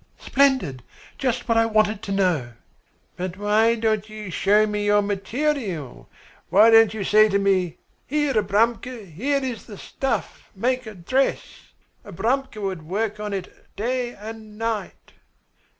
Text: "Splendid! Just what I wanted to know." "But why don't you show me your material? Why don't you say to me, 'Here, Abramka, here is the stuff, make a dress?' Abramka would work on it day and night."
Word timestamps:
"Splendid! 0.17 0.81
Just 1.19 1.47
what 1.47 1.59
I 1.59 1.67
wanted 1.67 2.01
to 2.01 2.11
know." 2.11 2.53
"But 3.17 3.37
why 3.37 3.75
don't 3.75 4.09
you 4.09 4.31
show 4.31 4.65
me 4.65 4.83
your 4.83 5.03
material? 5.03 6.09
Why 6.49 6.71
don't 6.71 6.91
you 6.95 7.03
say 7.03 7.29
to 7.29 7.37
me, 7.37 7.77
'Here, 8.07 8.33
Abramka, 8.33 9.05
here 9.11 9.43
is 9.43 9.67
the 9.67 9.77
stuff, 9.77 10.49
make 10.55 10.87
a 10.87 10.95
dress?' 10.95 11.73
Abramka 12.03 12.59
would 12.59 12.81
work 12.81 13.19
on 13.19 13.31
it 13.31 13.69
day 13.75 14.15
and 14.15 14.57
night." 14.57 15.11